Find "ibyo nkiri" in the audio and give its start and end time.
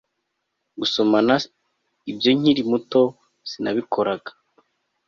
2.11-2.61